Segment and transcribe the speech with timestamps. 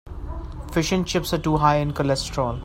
[0.73, 2.59] Fish and chips are too high in cholesterol.